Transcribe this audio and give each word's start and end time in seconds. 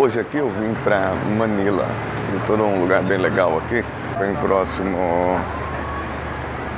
Hoje 0.00 0.18
aqui 0.18 0.38
eu 0.38 0.48
vim 0.48 0.72
para 0.82 1.12
Manila, 1.36 1.86
tem 2.30 2.40
todo 2.46 2.62
um 2.62 2.80
lugar 2.80 3.02
bem 3.02 3.18
legal 3.18 3.58
aqui, 3.58 3.84
bem 4.18 4.34
próximo 4.36 4.96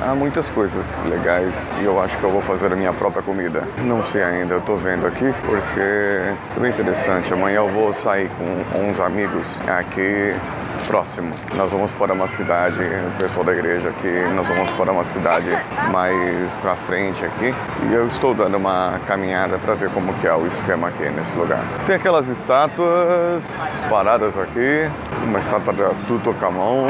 Há 0.01 0.13
muitas 0.13 0.49
coisas 0.49 1.01
legais 1.03 1.71
e 1.79 1.85
eu 1.85 2.01
acho 2.01 2.17
que 2.17 2.23
eu 2.25 2.29
vou 2.29 2.41
fazer 2.41 2.73
a 2.73 2.75
minha 2.75 2.91
própria 2.91 3.23
comida. 3.23 3.65
Não 3.77 4.03
sei 4.03 4.21
ainda, 4.21 4.55
eu 4.55 4.59
tô 4.59 4.75
vendo 4.75 5.07
aqui 5.07 5.33
porque 5.45 5.79
é 5.79 6.35
bem 6.59 6.71
interessante. 6.71 7.31
Amanhã 7.31 7.59
eu 7.59 7.69
vou 7.69 7.93
sair 7.93 8.29
com 8.71 8.79
uns 8.79 8.99
amigos 8.99 9.57
aqui 9.65 10.35
próximo. 10.87 11.33
Nós 11.55 11.71
vamos 11.71 11.93
para 11.93 12.13
uma 12.13 12.27
cidade, 12.27 12.79
o 12.81 13.17
pessoal 13.17 13.45
da 13.45 13.53
igreja 13.53 13.89
aqui, 13.89 14.11
nós 14.35 14.47
vamos 14.47 14.71
para 14.71 14.91
uma 14.91 15.03
cidade 15.03 15.49
mais 15.91 16.55
para 16.55 16.75
frente 16.75 17.23
aqui. 17.25 17.53
E 17.89 17.93
eu 17.93 18.07
estou 18.07 18.33
dando 18.33 18.57
uma 18.57 18.99
caminhada 19.07 19.57
para 19.57 19.75
ver 19.75 19.89
como 19.89 20.13
que 20.15 20.27
é 20.27 20.33
o 20.33 20.45
esquema 20.45 20.89
aqui 20.89 21.09
nesse 21.09 21.35
lugar. 21.35 21.63
Tem 21.85 21.95
aquelas 21.95 22.27
estátuas 22.27 23.81
paradas 23.89 24.37
aqui, 24.37 24.89
uma 25.23 25.39
estátua 25.39 25.73
da 25.73 25.89
Tutankhamon, 26.07 26.87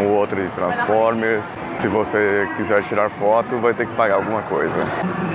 um 0.00 0.08
outro 0.08 0.40
de 0.40 0.48
Transformers. 0.50 1.46
Se 1.78 1.88
você 1.88 2.48
quiser 2.56 2.82
tirar 2.84 3.10
foto, 3.10 3.58
vai 3.58 3.74
ter 3.74 3.86
que 3.86 3.94
pagar 3.94 4.16
alguma 4.16 4.42
coisa. 4.42 4.76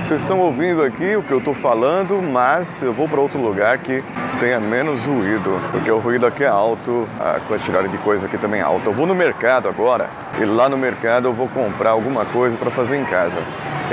Vocês 0.02 0.20
estão 0.20 0.38
ouvindo 0.38 0.82
aqui 0.82 1.16
o 1.16 1.22
que 1.22 1.32
eu 1.32 1.38
estou 1.38 1.54
falando, 1.54 2.22
mas 2.22 2.82
eu 2.82 2.92
vou 2.92 3.08
para 3.08 3.20
outro 3.20 3.40
lugar 3.40 3.78
que 3.78 4.04
tenha 4.38 4.60
menos 4.60 5.06
ruído, 5.06 5.60
porque 5.72 5.90
o 5.90 5.98
ruído 5.98 6.26
aqui 6.26 6.44
é 6.44 6.48
alto, 6.48 7.08
a 7.18 7.40
quantidade 7.46 7.88
de 7.88 7.98
coisa 7.98 8.26
aqui 8.26 8.36
também 8.36 8.60
alta. 8.60 8.86
Eu 8.86 8.92
vou 8.92 9.06
no 9.06 9.14
mercado 9.14 9.68
agora 9.68 10.10
e 10.40 10.44
lá 10.44 10.68
no 10.68 10.76
mercado 10.76 11.28
eu 11.28 11.32
vou 11.32 11.48
comprar 11.48 11.90
alguma 11.90 12.24
coisa 12.26 12.58
para 12.58 12.70
fazer 12.70 12.96
em 12.96 13.04
casa. 13.04 13.38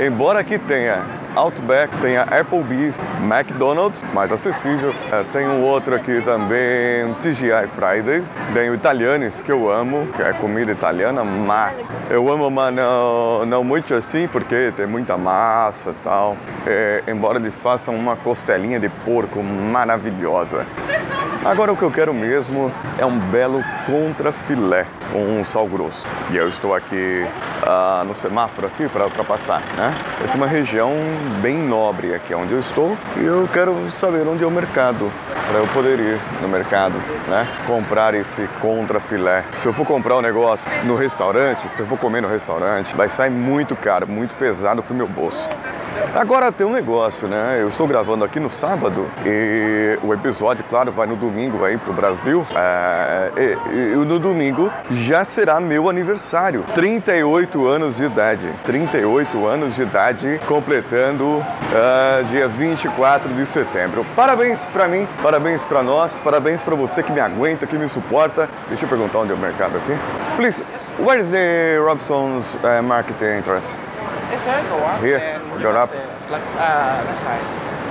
Embora 0.04 0.40
aqui 0.40 0.58
tenha 0.58 1.23
Outback, 1.34 1.96
tem 1.98 2.16
a 2.16 2.22
Applebee's, 2.22 3.00
McDonald's, 3.22 4.04
mais 4.12 4.30
acessível. 4.30 4.94
É, 5.10 5.24
tem 5.32 5.46
um 5.46 5.62
outro 5.62 5.94
aqui 5.94 6.20
também, 6.22 7.12
TGI 7.20 7.68
Fridays. 7.74 8.36
Tem 8.52 8.70
o 8.70 8.74
Italianes, 8.74 9.42
que 9.42 9.50
eu 9.50 9.70
amo, 9.70 10.06
que 10.08 10.22
é 10.22 10.32
comida 10.32 10.72
italiana, 10.72 11.24
mas 11.24 11.92
eu 12.10 12.30
amo, 12.30 12.50
mas 12.50 12.74
não, 12.74 13.46
não 13.46 13.64
muito 13.64 13.94
assim, 13.94 14.28
porque 14.28 14.72
tem 14.76 14.86
muita 14.86 15.16
massa 15.16 15.90
e 15.90 15.94
tal. 16.04 16.36
É, 16.66 17.02
embora 17.08 17.38
eles 17.38 17.58
façam 17.58 17.94
uma 17.94 18.16
costelinha 18.16 18.78
de 18.78 18.88
porco 18.88 19.42
maravilhosa. 19.42 20.66
Agora 21.44 21.70
o 21.70 21.76
que 21.76 21.82
eu 21.82 21.90
quero 21.90 22.14
mesmo 22.14 22.72
é 22.96 23.04
um 23.04 23.18
belo 23.18 23.62
contrafilé 23.84 24.86
com 25.12 25.40
um 25.40 25.44
sal 25.44 25.66
grosso. 25.68 26.06
E 26.30 26.36
eu 26.36 26.48
estou 26.48 26.74
aqui 26.74 27.26
uh, 27.62 28.02
no 28.04 28.16
semáforo 28.16 28.66
aqui 28.66 28.88
para 28.88 29.04
ultrapassar, 29.04 29.60
né? 29.76 29.94
Essa 30.22 30.34
é 30.34 30.36
uma 30.38 30.46
região 30.46 30.90
bem 31.40 31.58
nobre 31.58 32.14
aqui 32.14 32.34
onde 32.34 32.52
eu 32.52 32.58
estou 32.58 32.96
e 33.16 33.24
eu 33.24 33.48
quero 33.52 33.90
saber 33.90 34.26
onde 34.26 34.44
é 34.44 34.46
o 34.46 34.50
mercado 34.50 35.10
para 35.48 35.58
eu 35.58 35.66
poder 35.68 35.98
ir 35.98 36.20
no 36.40 36.48
mercado, 36.48 36.94
né? 37.28 37.48
Comprar 37.66 38.14
esse 38.14 38.46
contrafilé. 38.60 39.44
Se 39.56 39.66
eu 39.66 39.72
for 39.72 39.86
comprar 39.86 40.16
um 40.16 40.22
negócio 40.22 40.70
no 40.84 40.96
restaurante, 40.96 41.68
se 41.70 41.80
eu 41.80 41.86
for 41.86 41.98
comer 41.98 42.20
no 42.20 42.28
restaurante, 42.28 42.94
vai 42.94 43.08
sair 43.08 43.30
muito 43.30 43.74
caro, 43.76 44.06
muito 44.06 44.34
pesado 44.36 44.82
para 44.82 44.92
o 44.92 44.96
meu 44.96 45.08
bolso. 45.08 45.48
Agora 46.12 46.52
tem 46.52 46.66
um 46.66 46.72
negócio, 46.72 47.26
né? 47.26 47.58
Eu 47.60 47.68
estou 47.68 47.86
gravando 47.86 48.24
aqui 48.24 48.38
no 48.38 48.50
sábado 48.50 49.10
e 49.24 49.98
o 50.02 50.12
episódio, 50.12 50.64
claro, 50.68 50.92
vai 50.92 51.06
no 51.06 51.16
domingo 51.16 51.64
aí 51.64 51.76
pro 51.78 51.92
Brasil. 51.92 52.46
É, 52.54 53.30
e, 53.36 53.92
e, 53.92 53.96
no 54.04 54.18
domingo 54.18 54.70
já 54.90 55.24
será 55.24 55.60
meu 55.60 55.88
aniversário. 55.88 56.64
38 56.74 57.66
anos 57.66 57.96
de 57.96 58.04
idade. 58.04 58.50
38 58.64 59.46
anos 59.46 59.74
de 59.74 59.82
idade, 59.82 60.40
completando 60.46 61.24
uh, 61.24 62.24
dia 62.30 62.48
24 62.48 63.32
de 63.32 63.46
setembro. 63.46 64.04
Parabéns 64.14 64.60
para 64.66 64.86
mim, 64.86 65.08
parabéns 65.22 65.64
para 65.64 65.82
nós, 65.82 66.18
parabéns 66.18 66.62
para 66.62 66.74
você 66.74 67.02
que 67.02 67.12
me 67.12 67.20
aguenta, 67.20 67.66
que 67.66 67.76
me 67.76 67.88
suporta. 67.88 68.48
Deixa 68.68 68.84
eu 68.84 68.88
perguntar 68.88 69.18
onde 69.20 69.32
é 69.32 69.34
o 69.34 69.38
mercado 69.38 69.76
aqui. 69.78 69.96
Please, 70.36 70.62
where 70.98 71.20
is 71.20 71.30
the 71.30 71.78
Robson's 71.78 72.54
uh, 72.56 73.36
interest? 73.38 73.74
Yes, 74.30 74.42
sir. 74.42 74.64
Go 74.68 74.76
up. 74.78 75.00
Here, 75.00 75.40
go 75.62 75.70
up. 75.70 75.90
Like 76.30 76.42
uh, 76.56 77.04
left 77.06 77.22
side. 77.22 77.44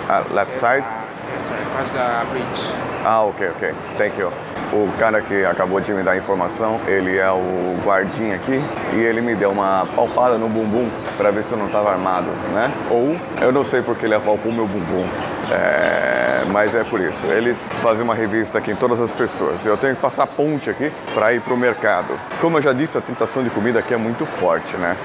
Uh, 0.10 0.34
left 0.34 0.58
side? 0.58 0.84
Yes, 0.84 1.48
sir. 1.48 1.56
Across 1.56 1.92
the 1.94 2.28
bridge. 2.32 2.62
Ah, 3.06 3.24
ok, 3.26 3.50
ok. 3.50 3.74
Thank 3.98 4.18
you. 4.18 4.32
O 4.72 4.92
cara 4.98 5.22
que 5.22 5.46
acabou 5.46 5.80
de 5.80 5.94
me 5.94 6.02
dar 6.02 6.12
a 6.14 6.18
informação, 6.18 6.80
ele 6.88 7.18
é 7.18 7.30
o 7.30 7.78
guardinha 7.86 8.36
aqui 8.36 8.60
e 8.94 9.02
ele 9.02 9.22
me 9.22 9.36
deu 9.36 9.52
uma 9.52 9.86
palpada 9.96 10.36
no 10.36 10.50
bumbum 10.50 10.90
para 11.16 11.30
ver 11.30 11.44
se 11.44 11.52
eu 11.52 11.58
não 11.60 11.68
estava 11.68 11.92
armado, 11.92 12.28
né? 12.54 12.72
Ou 12.90 13.16
eu 13.40 13.52
não 13.52 13.64
sei 13.64 13.84
porque 13.84 14.06
ele 14.06 14.16
apalpou 14.16 14.52
meu 14.52 14.66
bumbum. 14.66 15.08
É, 15.52 16.44
mas 16.50 16.74
é 16.74 16.84
por 16.84 17.00
isso. 17.00 17.26
Eles 17.28 17.60
fazem 17.84 18.04
uma 18.04 18.16
revista 18.16 18.58
aqui 18.58 18.72
em 18.72 18.76
todas 18.76 19.00
as 19.00 19.14
pessoas. 19.14 19.64
Eu 19.64 19.78
tenho 19.78 19.96
que 19.96 20.02
passar 20.02 20.26
ponte 20.26 20.70
aqui 20.70 20.92
para 21.14 21.34
ir 21.34 21.42
para 21.42 21.54
o 21.54 21.58
mercado. 21.58 22.18
Como 22.42 22.58
eu 22.58 22.62
já 22.62 22.74
disse, 22.74 22.98
a 22.98 23.02
tentação 23.02 23.44
de 23.44 23.52
comida 23.52 23.78
aqui 23.80 23.94
é 23.94 23.98
muito 23.98 24.26
forte, 24.26 24.76
né? 24.78 24.98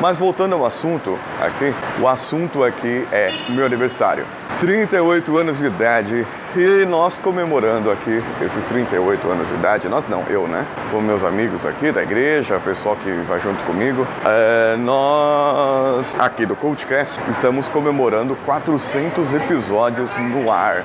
Mas 0.00 0.18
voltando 0.18 0.54
ao 0.54 0.66
assunto 0.66 1.18
aqui, 1.40 1.74
o 2.00 2.08
assunto 2.08 2.62
aqui 2.62 3.06
é 3.12 3.32
meu 3.48 3.64
aniversário. 3.64 4.26
38 4.60 5.36
anos 5.36 5.58
de 5.58 5.66
idade 5.66 6.26
e 6.56 6.84
nós 6.86 7.18
comemorando 7.18 7.90
aqui 7.90 8.22
esses 8.40 8.64
38 8.66 9.28
anos 9.28 9.48
de 9.48 9.54
idade, 9.54 9.88
nós 9.88 10.08
não, 10.08 10.22
eu, 10.28 10.46
né? 10.46 10.66
Com 10.90 11.00
meus 11.00 11.24
amigos 11.24 11.66
aqui 11.66 11.90
da 11.90 12.02
igreja, 12.02 12.60
pessoal 12.60 12.96
que 12.96 13.10
vai 13.28 13.40
junto 13.40 13.62
comigo, 13.64 14.06
é, 14.24 14.76
nós 14.76 16.14
aqui 16.18 16.46
do 16.46 16.54
CoachCast 16.54 17.18
estamos 17.28 17.68
comemorando 17.68 18.36
400 18.44 19.34
episódios 19.34 20.16
no 20.16 20.50
ar. 20.50 20.84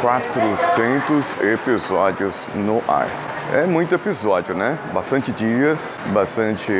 400 0.00 1.36
episódios 1.40 2.46
no 2.54 2.82
ar. 2.88 3.08
É 3.52 3.66
muito 3.66 3.94
episódio, 3.94 4.54
né? 4.54 4.78
Bastante 4.92 5.30
dias, 5.30 6.00
bastante 6.12 6.72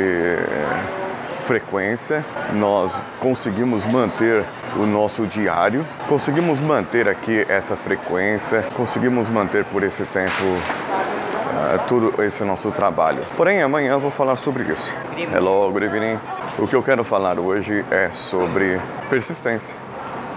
frequência, 1.45 2.25
nós 2.53 2.99
conseguimos 3.19 3.85
manter 3.85 4.43
o 4.75 4.85
nosso 4.85 5.25
diário, 5.25 5.85
conseguimos 6.07 6.59
manter 6.59 7.07
aqui 7.07 7.45
essa 7.47 7.75
frequência, 7.75 8.63
conseguimos 8.75 9.29
manter 9.29 9.63
por 9.65 9.83
esse 9.83 10.03
tempo 10.05 10.43
uh, 10.43 11.87
todo 11.87 12.21
esse 12.23 12.43
nosso 12.43 12.71
trabalho. 12.71 13.23
Porém, 13.37 13.61
amanhã 13.61 13.93
eu 13.93 13.99
vou 13.99 14.11
falar 14.11 14.35
sobre 14.35 14.63
isso. 14.63 14.93
Hello, 15.33 15.71
good 15.71 15.85
evening. 15.85 16.19
O 16.57 16.67
que 16.67 16.75
eu 16.75 16.83
quero 16.83 17.03
falar 17.03 17.39
hoje 17.39 17.85
é 17.91 18.11
sobre 18.11 18.79
persistência. 19.09 19.75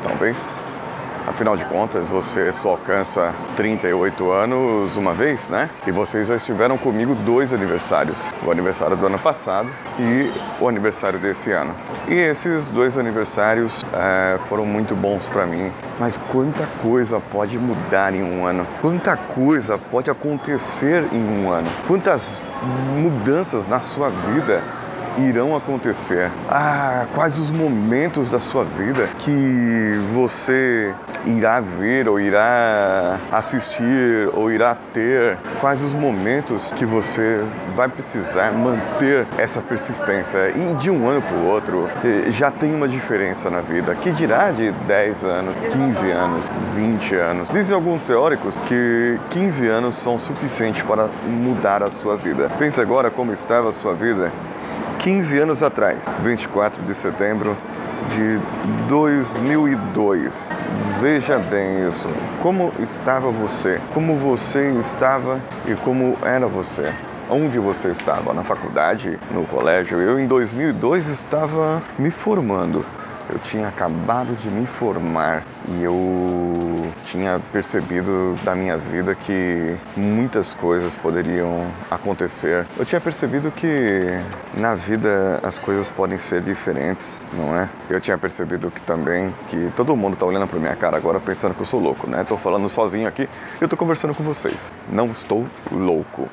Talvez 0.04 0.67
Afinal 1.28 1.58
de 1.58 1.64
contas, 1.66 2.08
você 2.08 2.50
só 2.54 2.70
alcança 2.70 3.34
38 3.54 4.30
anos 4.30 4.96
uma 4.96 5.12
vez, 5.12 5.46
né? 5.50 5.68
E 5.86 5.92
vocês 5.92 6.26
já 6.26 6.36
estiveram 6.36 6.78
comigo 6.78 7.14
dois 7.14 7.52
aniversários: 7.52 8.18
o 8.42 8.50
aniversário 8.50 8.96
do 8.96 9.06
ano 9.06 9.18
passado 9.18 9.68
e 9.98 10.32
o 10.58 10.66
aniversário 10.66 11.18
desse 11.18 11.52
ano. 11.52 11.74
E 12.08 12.14
esses 12.14 12.70
dois 12.70 12.96
aniversários 12.96 13.84
é, 13.92 14.38
foram 14.48 14.64
muito 14.64 14.96
bons 14.96 15.28
para 15.28 15.44
mim. 15.44 15.70
Mas 16.00 16.16
quanta 16.32 16.66
coisa 16.80 17.20
pode 17.20 17.58
mudar 17.58 18.14
em 18.14 18.22
um 18.22 18.46
ano? 18.46 18.66
Quanta 18.80 19.14
coisa 19.14 19.76
pode 19.76 20.10
acontecer 20.10 21.04
em 21.12 21.20
um 21.20 21.50
ano? 21.50 21.68
Quantas 21.86 22.40
mudanças 22.96 23.68
na 23.68 23.82
sua 23.82 24.08
vida 24.08 24.62
irão 25.18 25.56
acontecer. 25.56 26.30
Ah, 26.48 27.06
quais 27.14 27.38
os 27.38 27.50
momentos 27.50 28.30
da 28.30 28.40
sua 28.40 28.64
vida 28.64 29.08
que 29.18 30.00
você 30.14 30.94
irá 31.26 31.60
ver 31.60 32.08
ou 32.08 32.20
irá 32.20 33.18
assistir 33.32 34.30
ou 34.32 34.50
irá 34.50 34.76
ter? 34.92 35.36
Quais 35.60 35.82
os 35.82 35.92
momentos 35.92 36.72
que 36.72 36.84
você 36.84 37.42
vai 37.74 37.88
precisar 37.88 38.52
manter 38.52 39.26
essa 39.36 39.60
persistência? 39.60 40.50
E 40.50 40.74
de 40.74 40.90
um 40.90 41.08
ano 41.08 41.22
para 41.22 41.36
o 41.36 41.46
outro 41.46 41.88
eh, 42.04 42.30
já 42.30 42.50
tem 42.50 42.74
uma 42.74 42.88
diferença 42.88 43.50
na 43.50 43.60
vida. 43.60 43.94
Que 43.94 44.12
dirá 44.12 44.50
de 44.50 44.70
10 44.70 45.24
anos, 45.24 45.56
15 45.56 46.10
anos, 46.10 46.50
20 46.74 47.14
anos? 47.14 47.48
Dizem 47.50 47.74
alguns 47.74 48.04
teóricos 48.04 48.56
que 48.66 49.18
15 49.30 49.66
anos 49.66 49.94
são 49.96 50.18
suficientes 50.18 50.82
para 50.82 51.08
mudar 51.26 51.82
a 51.82 51.90
sua 51.90 52.16
vida. 52.16 52.50
Pense 52.58 52.80
agora 52.80 53.10
como 53.10 53.32
estava 53.32 53.70
a 53.70 53.72
sua 53.72 53.94
vida 53.94 54.32
15 54.98 55.38
anos 55.38 55.62
atrás, 55.62 56.04
24 56.22 56.82
de 56.82 56.94
setembro 56.94 57.56
de 58.14 58.38
2002. 58.88 60.34
Veja 61.00 61.38
bem 61.38 61.88
isso. 61.88 62.08
Como 62.42 62.72
estava 62.80 63.30
você? 63.30 63.80
Como 63.94 64.16
você 64.16 64.70
estava 64.72 65.40
e 65.66 65.74
como 65.76 66.18
era 66.22 66.48
você? 66.48 66.92
Onde 67.30 67.58
você 67.58 67.88
estava? 67.88 68.32
Na 68.32 68.42
faculdade? 68.42 69.18
No 69.30 69.44
colégio? 69.44 70.00
Eu, 70.00 70.18
em 70.18 70.26
2002, 70.26 71.08
estava 71.08 71.82
me 71.98 72.10
formando. 72.10 72.84
Eu 73.30 73.38
tinha 73.38 73.68
acabado 73.68 74.34
de 74.36 74.48
me 74.50 74.66
formar 74.66 75.44
e 75.68 75.82
eu 75.82 76.90
tinha 77.04 77.40
percebido 77.52 78.38
da 78.42 78.54
minha 78.54 78.76
vida 78.78 79.14
que 79.14 79.76
muitas 79.96 80.54
coisas 80.54 80.96
poderiam 80.96 81.66
acontecer. 81.90 82.66
Eu 82.78 82.86
tinha 82.86 83.00
percebido 83.00 83.50
que 83.50 84.02
na 84.54 84.74
vida 84.74 85.40
as 85.42 85.58
coisas 85.58 85.90
podem 85.90 86.18
ser 86.18 86.40
diferentes, 86.40 87.20
não 87.34 87.54
é? 87.54 87.68
Eu 87.90 88.00
tinha 88.00 88.16
percebido 88.16 88.70
que 88.70 88.80
também 88.82 89.34
que 89.48 89.70
todo 89.76 89.94
mundo 89.94 90.16
tá 90.16 90.24
olhando 90.24 90.46
pra 90.46 90.58
minha 90.58 90.76
cara 90.76 90.96
agora 90.96 91.20
pensando 91.20 91.54
que 91.54 91.60
eu 91.60 91.66
sou 91.66 91.80
louco, 91.80 92.08
né? 92.08 92.24
Tô 92.24 92.36
falando 92.36 92.68
sozinho 92.68 93.06
aqui, 93.06 93.28
eu 93.60 93.68
tô 93.68 93.76
conversando 93.76 94.14
com 94.14 94.22
vocês. 94.22 94.72
Não 94.90 95.06
estou 95.06 95.46
louco. 95.70 96.28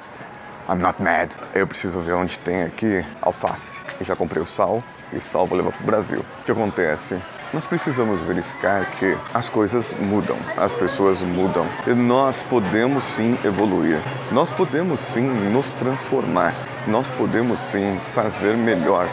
I'm 0.67 0.79
not 0.79 1.01
mad. 1.01 1.29
Eu 1.53 1.67
preciso 1.67 1.99
ver 1.99 2.13
onde 2.13 2.39
tem 2.39 2.63
aqui 2.63 3.05
alface. 3.21 3.79
Eu 3.99 4.05
já 4.05 4.15
comprei 4.15 4.41
o 4.41 4.47
sal 4.47 4.83
e 5.13 5.19
sal 5.19 5.45
vou 5.45 5.57
levar 5.57 5.71
para 5.71 5.83
o 5.83 5.85
Brasil. 5.85 6.25
O 6.39 6.43
que 6.43 6.51
acontece? 6.51 7.21
Nós 7.53 7.67
precisamos 7.67 8.23
verificar 8.23 8.89
que 8.97 9.15
as 9.33 9.47
coisas 9.47 9.93
mudam, 9.93 10.35
as 10.57 10.73
pessoas 10.73 11.21
mudam 11.21 11.67
e 11.85 11.93
nós 11.93 12.41
podemos 12.49 13.03
sim 13.03 13.37
evoluir. 13.45 13.99
Nós 14.31 14.51
podemos 14.51 14.99
sim 14.99 15.21
nos 15.51 15.71
transformar. 15.73 16.53
Nós 16.87 17.09
podemos 17.11 17.59
sim 17.59 17.99
fazer 18.15 18.57
melhor 18.57 19.07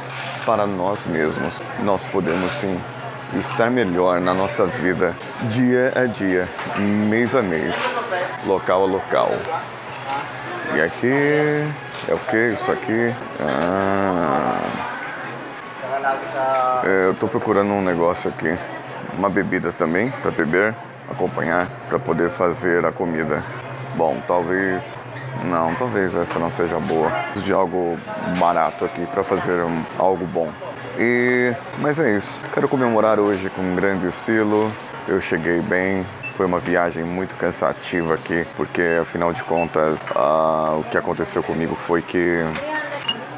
para 0.46 0.66
nós 0.66 1.04
mesmos. 1.06 1.52
Nós 1.82 2.04
podemos 2.06 2.50
sim 2.52 2.80
estar 3.38 3.70
melhor 3.70 4.20
na 4.20 4.32
nossa 4.32 4.64
vida 4.66 5.14
dia 5.50 5.92
a 5.94 6.06
dia, 6.06 6.48
mês 6.78 7.34
a 7.34 7.42
mês, 7.42 7.74
local 8.46 8.84
a 8.84 8.86
local. 8.86 9.30
E 10.74 10.80
aqui 10.80 11.12
é 12.08 12.14
o 12.14 12.18
que 12.18 12.54
isso 12.54 12.72
aqui? 12.72 13.14
Ah, 13.40 14.58
é, 16.84 17.06
eu 17.06 17.12
estou 17.12 17.28
procurando 17.28 17.70
um 17.72 17.82
negócio 17.82 18.30
aqui, 18.30 18.56
uma 19.18 19.28
bebida 19.28 19.70
também 19.72 20.10
para 20.10 20.30
beber, 20.30 20.74
acompanhar, 21.10 21.68
para 21.88 21.98
poder 21.98 22.30
fazer 22.30 22.84
a 22.86 22.92
comida. 22.92 23.42
Bom, 23.96 24.20
talvez 24.26 24.98
não, 25.44 25.74
talvez 25.74 26.14
essa 26.14 26.38
não 26.38 26.50
seja 26.50 26.78
boa. 26.80 27.10
Preciso 27.10 27.44
de 27.44 27.52
algo 27.52 27.98
barato 28.38 28.84
aqui 28.84 29.04
para 29.06 29.22
fazer 29.22 29.62
um, 29.62 29.82
algo 29.98 30.24
bom. 30.26 30.50
E 30.98 31.52
mas 31.78 31.98
é 31.98 32.16
isso. 32.16 32.40
Quero 32.54 32.68
comemorar 32.68 33.18
hoje 33.18 33.50
com 33.50 33.74
grande 33.74 34.06
estilo. 34.06 34.70
Eu 35.08 35.20
cheguei 35.20 35.60
bem, 35.60 36.06
foi 36.32 36.46
uma 36.46 36.58
viagem 36.58 37.04
muito 37.04 37.36
cansativa 37.36 38.14
aqui, 38.14 38.44
porque 38.56 38.82
afinal 39.00 39.32
de 39.32 39.42
contas, 39.44 39.98
o 40.78 40.84
que 40.90 40.98
aconteceu 40.98 41.42
comigo 41.42 41.74
foi 41.74 42.02
que 42.02 42.44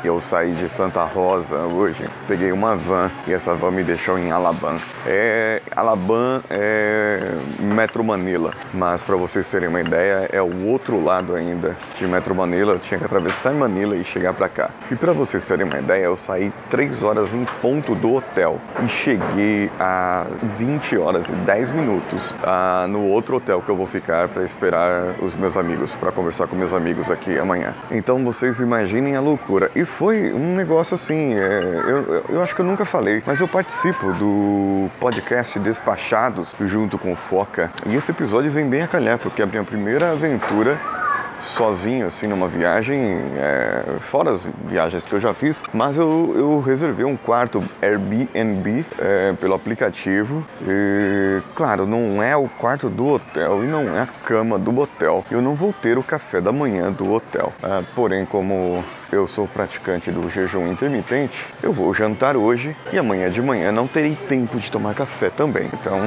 eu 0.05 0.21
saí 0.21 0.53
de 0.53 0.69
Santa 0.69 1.03
Rosa 1.05 1.57
hoje, 1.61 2.07
peguei 2.29 2.53
uma 2.53 2.77
van 2.77 3.11
e 3.27 3.33
essa 3.33 3.55
van 3.55 3.71
me 3.71 3.83
deixou 3.83 4.19
em 4.19 4.31
Alabama. 4.31 4.79
É, 5.07 5.63
é 6.51 7.21
Metro 7.59 8.05
Manila, 8.05 8.53
mas 8.75 9.03
para 9.03 9.17
vocês 9.17 9.49
terem 9.49 9.69
uma 9.69 9.81
ideia, 9.81 10.29
é 10.33 10.43
o 10.43 10.67
outro 10.67 11.03
lado 11.03 11.35
ainda 11.35 11.77
de 11.97 12.07
Metro 12.07 12.35
Manila. 12.35 12.73
Eu 12.73 12.79
tinha 12.79 12.99
que 12.99 13.05
atravessar 13.05 13.53
Manila 13.53 13.97
e 13.97 14.05
chegar 14.05 14.35
para 14.35 14.49
cá. 14.49 14.71
E 14.91 14.97
para 14.97 15.13
vocês 15.13 15.45
terem 15.45 15.65
uma 15.65 15.79
ideia, 15.79 16.05
eu 16.05 16.17
saí 16.17 16.53
3 16.71 17.03
horas 17.03 17.33
em 17.33 17.45
ponto 17.63 17.95
do 17.95 18.15
hotel 18.15 18.61
e 18.83 18.89
cheguei 18.89 19.71
a 19.79 20.27
20 20.59 20.99
horas 20.99 21.29
e 21.29 21.33
10 21.33 21.73
minutos 21.73 22.35
ah, 22.43 22.87
no 22.89 23.07
outro 23.07 23.37
hotel 23.37 23.63
que 23.63 23.69
eu 23.69 23.77
vou 23.77 23.87
ficar 23.87 24.29
para 24.29 24.45
esperar 24.45 25.15
os 25.23 25.35
meus 25.35 25.57
amigos, 25.57 25.95
para 25.95 26.11
conversar 26.11 26.47
com 26.47 26.57
meus 26.57 26.73
amigos 26.73 27.11
aqui 27.11 27.39
amanhã. 27.39 27.75
Então 27.91 28.23
vocês 28.25 28.61
imaginem 28.61 29.17
a 29.17 29.21
loucura. 29.21 29.71
E 29.75 29.85
foi 29.85 30.33
um 30.33 30.55
negócio 30.57 30.95
assim, 30.95 31.35
é, 31.35 31.61
eu, 31.87 32.25
eu 32.29 32.43
acho 32.43 32.55
que 32.55 32.61
eu 32.61 32.67
nunca 32.67 32.85
falei, 32.85 33.23
mas 33.25 33.41
eu 33.41 33.49
participo 33.49 34.13
do 34.15 34.91
podcast 34.99 35.59
Despachados 35.59 36.55
junto 36.61 36.99
com 36.99 37.15
Foca. 37.15 37.71
E 37.87 37.95
esse 37.95 38.11
episódio 38.11 38.51
vem 38.51 38.64
bem 38.69 38.83
a 38.83 38.89
calhar, 38.89 39.19
porque 39.19 39.43
a 39.43 39.47
minha 39.47 39.65
primeira 39.65 40.13
aventura 40.13 40.79
sozinho, 41.45 42.07
assim, 42.07 42.27
numa 42.27 42.49
viagem, 42.49 42.99
é, 43.37 43.99
fora 44.01 44.31
as 44.31 44.47
viagens 44.65 45.07
que 45.07 45.13
eu 45.13 45.21
já 45.21 45.35
fiz, 45.35 45.63
mas 45.73 45.97
eu, 45.97 46.35
eu 46.37 46.61
reservei 46.61 47.05
um 47.05 47.17
quarto 47.17 47.63
Airbnb 47.83 48.85
é, 48.99 49.33
pelo 49.35 49.55
aplicativo. 49.55 50.45
E, 50.67 51.41
claro, 51.55 51.87
não 51.87 52.23
é 52.23 52.37
o 52.37 52.49
quarto 52.49 52.89
do 52.89 53.07
hotel 53.07 53.63
e 53.63 53.67
não 53.67 53.83
é 53.95 54.01
a 54.01 54.07
cama 54.07 54.59
do 54.59 54.77
hotel. 54.79 55.25
Eu 55.31 55.43
não 55.43 55.55
vou 55.55 55.73
ter 55.73 55.99
o 55.99 56.03
café 56.03 56.41
da 56.41 56.53
manhã 56.53 56.91
do 56.91 57.13
hotel. 57.13 57.53
É, 57.63 57.83
porém, 57.95 58.25
como 58.25 58.85
eu 59.13 59.27
sou 59.27 59.47
praticante 59.47 60.11
do 60.11 60.29
jejum 60.29 60.71
intermitente, 60.71 61.47
eu 61.63 61.73
vou 61.73 61.93
jantar 61.95 62.37
hoje 62.37 62.77
e 62.93 62.99
amanhã 62.99 63.31
de 63.31 63.41
manhã 63.41 63.71
não 63.71 63.87
terei 63.87 64.15
tempo 64.15 64.59
de 64.59 64.71
tomar 64.71 64.95
café 64.95 65.31
também. 65.31 65.69
Então, 65.73 65.99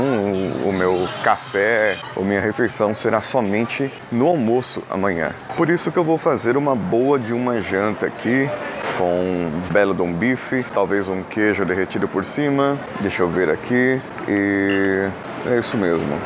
o, 0.66 0.72
meu 0.72 1.08
café 1.24 1.98
ou 2.16 2.24
minha 2.24 2.42
refeição 2.42 2.94
será 2.94 3.22
somente 3.22 3.92
no 4.12 4.28
almoço 4.28 4.84
amanhã. 4.90 5.32
Por 5.56 5.70
isso 5.70 5.92
que 5.92 5.98
eu 5.98 6.04
vou 6.04 6.18
fazer 6.18 6.58
uma 6.58 6.76
boa 6.76 7.18
de 7.18 7.34
uma 7.34 7.60
janta 7.60 8.06
aqui 8.06 8.50
com 8.98 9.04
um 9.04 9.62
belo 9.72 9.94
de 9.94 10.02
um 10.02 10.14
bife, 10.14 10.66
talvez 10.74 11.08
um 11.08 11.22
queijo 11.24 11.64
derretido 11.66 12.08
por 12.08 12.26
cima. 12.26 12.78
Deixa 13.02 13.22
eu 13.24 13.30
ver 13.30 13.50
aqui. 13.50 14.02
E 14.28 15.10
é 15.46 15.60
isso 15.60 15.78
mesmo. 15.78 16.20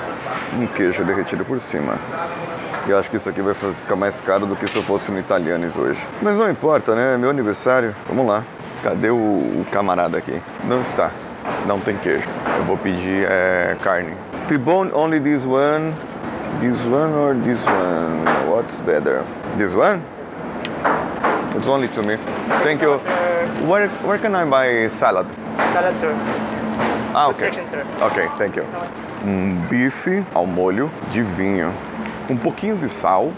Um 0.57 0.68
queijo 0.68 1.03
derretido 1.03 1.44
por 1.44 1.59
cima. 1.59 2.00
E 2.88 2.94
acho 2.94 3.10
que 3.10 3.18
isso 3.18 3.30
aqui 3.30 3.42
vai 3.42 3.54
ficar 3.54 3.95
mais 3.95 4.19
caro 4.22 4.45
do 4.45 4.56
que 4.56 4.68
se 4.68 4.75
eu 4.75 4.83
fosse 4.83 5.12
no 5.12 5.19
Italianes 5.19 5.78
hoje. 5.78 6.00
Mas 6.22 6.38
não 6.38 6.50
importa, 6.50 6.95
né? 6.95 7.13
É 7.13 7.18
meu 7.18 7.30
aniversário. 7.30 7.95
Vamos 8.07 8.25
lá. 8.25 8.44
Cadê 8.81 9.10
o, 9.12 9.16
o 9.16 9.66
camarada 9.72 10.18
aqui? 10.18 10.42
Não 10.63 10.81
está. 10.81 11.12
Não 11.68 11.80
tem 11.80 11.95
queijo. 11.98 12.28
Eu 12.57 12.63
vou 12.63 12.78
pedir 12.78 13.28
é, 13.30 13.75
carne. 13.83 14.16
T-bone 14.48 14.92
only 14.94 15.19
this 15.19 15.45
one. 15.45 15.94
This 16.60 16.83
one 16.86 17.13
or 17.13 17.36
this 17.36 17.63
one? 17.66 18.25
What's 18.50 18.81
better? 18.81 19.24
This 19.57 19.74
one? 19.75 20.01
It's 21.56 21.68
only 21.68 21.88
to 21.89 22.01
me. 22.01 22.18
Thank 22.63 22.81
you. 22.81 22.98
Where, 23.68 23.88
where 24.04 24.18
can 24.18 24.36
I 24.36 24.45
buy 24.45 24.89
salad? 24.89 25.28
Salad, 25.72 25.98
sir. 25.98 26.16
Ah, 27.13 27.28
ok. 27.28 27.51
Ok, 28.01 28.28
thank 28.38 28.56
you. 28.56 28.66
Um 29.24 29.56
bife 29.69 30.25
ao 30.33 30.48
molho 30.48 30.89
de 31.12 31.22
vinho. 31.22 31.74
Um 32.31 32.38
pouquinho 32.38 32.78
de 32.78 32.88
sal. 32.88 33.33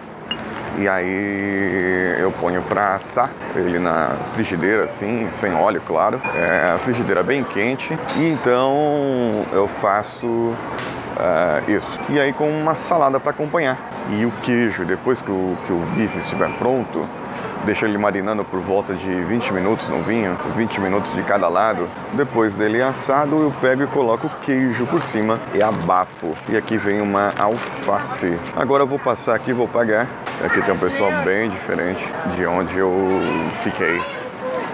E 0.77 0.87
aí 0.87 2.15
eu 2.19 2.31
ponho 2.31 2.61
para 2.61 2.95
assar 2.95 3.31
ele 3.55 3.79
na 3.79 4.11
frigideira, 4.33 4.83
assim, 4.83 5.29
sem 5.31 5.51
óleo, 5.51 5.81
claro. 5.85 6.21
É, 6.35 6.73
a 6.75 6.77
frigideira 6.77 7.23
bem 7.23 7.43
quente. 7.43 7.97
E 8.15 8.29
então 8.29 9.45
eu 9.51 9.67
faço 9.67 10.53
é, 11.19 11.71
isso. 11.71 11.99
E 12.07 12.19
aí 12.19 12.31
com 12.33 12.47
uma 12.47 12.75
salada 12.75 13.19
para 13.19 13.31
acompanhar. 13.31 13.79
E 14.11 14.25
o 14.25 14.31
queijo, 14.43 14.85
depois 14.85 15.23
que 15.23 15.31
o, 15.31 15.57
que 15.65 15.73
o 15.73 15.79
bife 15.95 16.19
estiver 16.19 16.51
pronto, 16.59 17.07
deixa 17.65 17.85
ele 17.85 17.97
marinando 17.97 18.43
por 18.43 18.59
volta 18.59 18.93
de 18.93 19.23
20 19.23 19.53
minutos 19.53 19.89
no 19.89 20.01
vinho, 20.01 20.37
20 20.55 20.81
minutos 20.81 21.13
de 21.13 21.23
cada 21.23 21.47
lado. 21.47 21.87
Depois 22.13 22.55
dele 22.55 22.81
assado, 22.81 23.41
eu 23.41 23.53
pego 23.61 23.83
e 23.83 23.87
coloco 23.87 24.27
o 24.27 24.29
queijo 24.41 24.85
por 24.85 25.01
cima 25.01 25.39
e 25.53 25.61
abafo. 25.61 26.35
E 26.49 26.57
aqui 26.57 26.77
vem 26.77 27.01
uma 27.01 27.33
alface. 27.37 28.37
Agora 28.55 28.83
eu 28.83 28.87
vou 28.87 28.99
passar 28.99 29.35
aqui 29.35 29.51
e 29.51 29.53
vou 29.53 29.67
pagar. 29.67 30.07
Aqui 30.43 30.61
tem 30.61 30.73
um 30.73 30.77
pessoal 30.77 31.11
bem 31.23 31.49
diferente 31.49 32.03
de 32.35 32.45
onde 32.45 32.77
eu 32.77 32.91
fiquei. 33.63 34.01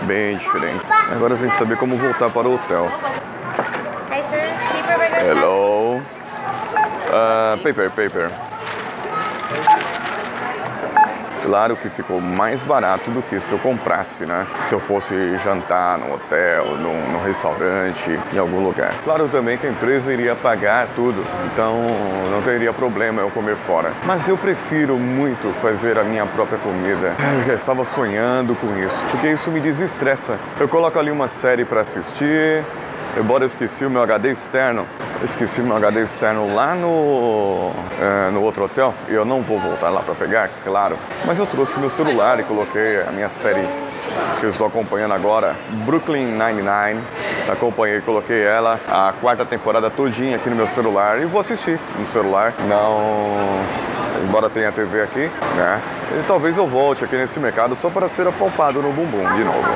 Bem 0.03 0.37
diferente. 0.37 0.85
Agora 1.11 1.33
eu 1.33 1.37
tenho 1.37 1.51
que 1.51 1.57
saber 1.57 1.77
como 1.77 1.97
voltar 1.97 2.29
para 2.29 2.47
o 2.47 2.55
hotel. 2.55 2.89
Hello. 5.21 5.97
Uh, 7.09 7.57
paper, 7.63 7.89
paper. 7.91 8.48
Claro 11.49 11.75
que 11.75 11.89
ficou 11.89 12.21
mais 12.21 12.63
barato 12.63 13.09
do 13.09 13.23
que 13.23 13.39
se 13.39 13.51
eu 13.51 13.57
comprasse, 13.57 14.23
né? 14.23 14.45
Se 14.67 14.75
eu 14.75 14.79
fosse 14.79 15.35
jantar 15.39 15.97
no 15.97 16.13
hotel, 16.13 16.77
no, 16.77 17.11
no 17.11 17.23
restaurante, 17.23 18.19
em 18.31 18.37
algum 18.37 18.63
lugar. 18.63 18.93
Claro 19.03 19.27
também 19.29 19.57
que 19.57 19.65
a 19.65 19.69
empresa 19.71 20.13
iria 20.13 20.35
pagar 20.35 20.85
tudo, 20.95 21.25
então 21.51 21.75
não 22.29 22.43
teria 22.43 22.71
problema 22.71 23.23
eu 23.23 23.31
comer 23.31 23.55
fora. 23.55 23.93
Mas 24.05 24.27
eu 24.27 24.37
prefiro 24.37 24.95
muito 24.95 25.51
fazer 25.59 25.97
a 25.97 26.03
minha 26.03 26.23
própria 26.23 26.59
comida. 26.59 27.15
Eu 27.39 27.43
já 27.45 27.55
estava 27.55 27.83
sonhando 27.83 28.53
com 28.53 28.77
isso, 28.77 29.03
porque 29.05 29.31
isso 29.31 29.49
me 29.49 29.59
desestressa. 29.59 30.37
Eu 30.59 30.69
coloco 30.69 30.99
ali 30.99 31.09
uma 31.09 31.27
série 31.27 31.65
para 31.65 31.81
assistir, 31.81 32.63
embora 33.17 33.43
eu 33.43 33.47
esqueci 33.47 33.85
o 33.85 33.89
meu 33.89 34.01
HD 34.03 34.31
externo, 34.31 34.87
esqueci 35.23 35.61
meu 35.61 35.75
HD 35.77 36.03
externo 36.03 36.53
lá 36.53 36.75
no, 36.75 37.71
é, 37.99 38.31
no 38.31 38.41
outro 38.41 38.63
hotel 38.63 38.93
e 39.07 39.13
eu 39.13 39.25
não 39.25 39.41
vou 39.41 39.59
voltar 39.59 39.89
lá 39.89 40.01
para 40.01 40.15
pegar, 40.15 40.49
claro. 40.63 40.97
Mas 41.25 41.39
eu 41.39 41.45
trouxe 41.45 41.79
meu 41.79 41.89
celular 41.89 42.39
e 42.39 42.43
coloquei 42.43 43.01
a 43.01 43.11
minha 43.11 43.29
série 43.29 43.67
que 44.39 44.45
eu 44.45 44.49
estou 44.49 44.65
acompanhando 44.65 45.13
agora, 45.13 45.55
Brooklyn 45.85 46.27
Nine-Nine. 46.27 47.03
Acompanhei, 47.49 47.99
coloquei 48.01 48.43
ela, 48.43 48.79
a 48.87 49.13
quarta 49.19 49.45
temporada 49.45 49.89
todinha 49.89 50.35
aqui 50.35 50.49
no 50.49 50.55
meu 50.55 50.67
celular 50.67 51.19
e 51.19 51.25
vou 51.25 51.41
assistir 51.41 51.79
no 51.97 52.07
celular. 52.07 52.53
Não 52.67 53.98
embora 54.23 54.49
tenha 54.49 54.71
TV 54.71 55.01
aqui, 55.01 55.31
né? 55.55 55.81
E 56.19 56.23
talvez 56.27 56.57
eu 56.57 56.67
volte 56.67 57.03
aqui 57.05 57.15
nesse 57.15 57.39
mercado 57.39 57.75
só 57.75 57.89
para 57.89 58.09
ser 58.09 58.27
apalpado 58.27 58.81
no 58.81 58.91
bumbum 58.91 59.27
de 59.35 59.43
novo. 59.43 59.69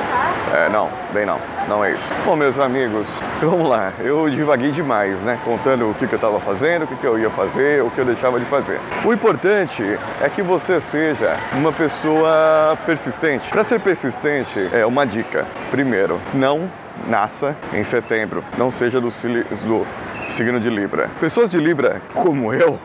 É, 0.52 0.68
não, 0.68 0.88
bem 1.12 1.26
não, 1.26 1.40
não 1.68 1.84
é 1.84 1.92
isso. 1.92 2.14
Bom, 2.24 2.36
meus 2.36 2.58
amigos, 2.58 3.06
vamos 3.40 3.68
lá. 3.68 3.92
Eu 3.98 4.28
divaguei 4.30 4.70
demais, 4.70 5.18
né? 5.20 5.38
Contando 5.44 5.90
o 5.90 5.94
que, 5.94 6.06
que 6.06 6.14
eu 6.14 6.16
estava 6.16 6.38
fazendo, 6.40 6.84
o 6.84 6.86
que, 6.86 6.96
que 6.96 7.06
eu 7.06 7.18
ia 7.18 7.30
fazer, 7.30 7.82
o 7.82 7.90
que 7.90 7.98
eu 7.98 8.04
deixava 8.04 8.38
de 8.38 8.46
fazer. 8.46 8.80
O 9.04 9.12
importante 9.12 9.82
é 10.20 10.28
que 10.28 10.42
você 10.42 10.80
seja 10.80 11.36
uma 11.52 11.72
pessoa 11.72 12.78
persistente. 12.86 13.48
Para 13.50 13.64
ser 13.64 13.80
persistente, 13.80 14.68
é 14.72 14.84
uma 14.86 15.06
dica. 15.06 15.46
Primeiro, 15.70 16.20
não 16.32 16.70
nasça 17.08 17.56
em 17.72 17.82
setembro. 17.82 18.44
Não 18.56 18.70
seja 18.70 19.00
do, 19.00 19.08
do 19.08 19.86
signo 20.28 20.60
de 20.60 20.70
Libra. 20.70 21.10
Pessoas 21.20 21.50
de 21.50 21.58
Libra, 21.58 22.00
como 22.12 22.52
eu, 22.52 22.78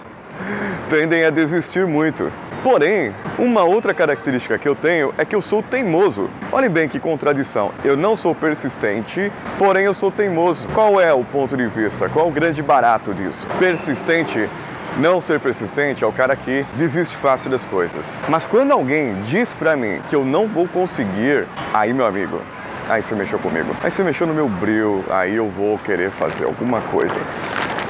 tendem 0.90 1.24
a 1.24 1.30
desistir 1.30 1.86
muito. 1.86 2.32
Porém, 2.64 3.14
uma 3.38 3.64
outra 3.64 3.94
característica 3.94 4.58
que 4.58 4.68
eu 4.68 4.76
tenho 4.76 5.14
é 5.18 5.24
que 5.24 5.36
eu 5.36 5.42
sou 5.42 5.64
teimoso. 5.64 6.30
Olhem 6.52 6.70
bem 6.70 6.90
que 6.90 7.00
contradição. 7.00 7.72
Eu 7.86 7.96
não 7.96 8.18
sou 8.18 8.36
persistente, 8.36 9.32
porém 9.58 9.86
eu 9.86 9.94
sou 9.94 10.12
teimoso. 10.12 10.68
Qual 10.70 11.00
é 11.00 11.14
o 11.14 11.24
ponto 11.24 11.56
de 11.56 11.68
vista? 11.68 12.10
Qual 12.10 12.28
o 12.28 12.32
grande 12.32 12.62
barato 12.62 13.14
disso? 13.14 13.48
Persistente 13.60 14.50
não 14.98 15.22
ser 15.22 15.40
persistente 15.40 16.04
é 16.04 16.08
o 16.08 16.12
cara 16.12 16.36
que 16.36 16.66
desiste 16.74 17.16
fácil 17.16 17.50
das 17.50 17.66
coisas. 17.66 18.18
Mas 18.28 18.48
quando 18.48 18.72
alguém 18.72 19.22
diz 19.22 19.54
para 19.54 19.76
mim 19.78 20.02
que 20.10 20.16
eu 20.16 20.26
não 20.26 20.48
vou 20.48 20.68
conseguir, 20.68 21.48
aí 21.74 21.94
meu 21.94 22.06
amigo, 22.06 22.42
aí 22.90 23.02
você 23.02 23.16
mexeu 23.16 23.40
comigo. 23.40 23.74
Aí 23.82 23.92
você 23.92 24.04
mexeu 24.04 24.28
no 24.28 24.34
meu 24.34 24.50
brilho, 24.50 25.06
aí 25.10 25.36
eu 25.36 25.48
vou 25.50 25.78
querer 25.78 26.10
fazer 26.12 26.46
alguma 26.46 26.82
coisa. 26.82 27.16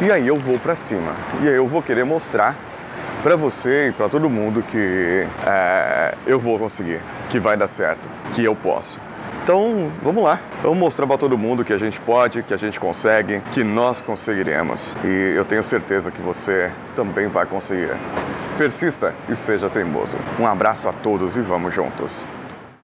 E 0.01 0.12
aí 0.12 0.27
eu 0.27 0.38
vou 0.38 0.60
para 0.60 0.75
cima. 0.75 1.13
E 1.41 1.48
aí 1.48 1.56
eu 1.56 1.68
vou 1.68 1.82
querer 1.82 2.03
mostrar 2.03 2.56
para 3.22 3.36
você 3.36 3.90
e 3.90 3.92
para 3.92 4.08
todo 4.08 4.30
mundo 4.30 4.62
que 4.62 5.28
é, 5.46 6.16
eu 6.26 6.40
vou 6.40 6.58
conseguir, 6.58 7.02
que 7.30 7.40
vai 7.40 7.58
dar 7.58 7.68
certo, 7.68 8.10
que 8.34 8.44
eu 8.44 8.56
posso. 8.56 9.00
Então, 9.44 9.92
vamos 10.04 10.24
lá. 10.24 10.40
Vamos 10.62 10.78
mostrar 10.78 11.08
para 11.08 11.18
todo 11.18 11.38
mundo 11.38 11.66
que 11.66 11.74
a 11.74 11.78
gente 11.78 12.00
pode, 12.00 12.44
que 12.44 12.54
a 12.54 12.58
gente 12.58 12.80
consegue, 12.80 13.42
que 13.52 13.64
nós 13.64 14.02
conseguiremos. 14.02 14.96
E 15.04 15.34
eu 15.36 15.44
tenho 15.44 15.64
certeza 15.64 16.12
que 16.12 16.22
você 16.22 16.72
também 16.96 17.28
vai 17.28 17.46
conseguir. 17.46 17.96
Persista 18.58 19.14
e 19.28 19.36
seja 19.36 19.70
teimoso. 19.70 20.18
Um 20.40 20.46
abraço 20.46 20.88
a 20.88 20.94
todos 20.94 21.36
e 21.36 21.42
vamos 21.42 21.74
juntos. 21.74 22.26